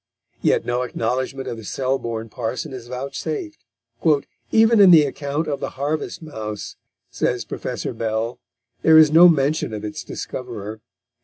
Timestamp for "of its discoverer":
9.75-10.81